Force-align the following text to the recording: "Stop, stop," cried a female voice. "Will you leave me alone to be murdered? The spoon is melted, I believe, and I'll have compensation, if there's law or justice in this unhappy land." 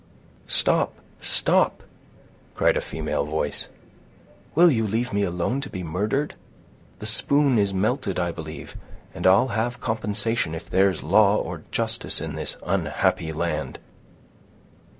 "Stop, 0.47 0.95
stop," 1.19 1.83
cried 2.55 2.75
a 2.75 2.81
female 2.81 3.23
voice. 3.23 3.67
"Will 4.55 4.71
you 4.71 4.87
leave 4.87 5.13
me 5.13 5.21
alone 5.21 5.61
to 5.61 5.69
be 5.69 5.83
murdered? 5.83 6.33
The 6.97 7.05
spoon 7.05 7.59
is 7.59 7.71
melted, 7.71 8.17
I 8.17 8.31
believe, 8.31 8.75
and 9.13 9.27
I'll 9.27 9.49
have 9.49 9.79
compensation, 9.79 10.55
if 10.55 10.67
there's 10.67 11.03
law 11.03 11.35
or 11.37 11.65
justice 11.69 12.19
in 12.19 12.33
this 12.33 12.57
unhappy 12.65 13.31
land." 13.31 13.77